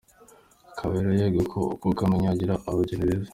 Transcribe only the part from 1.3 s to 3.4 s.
koko ku Kamonyi hagira abageni beza.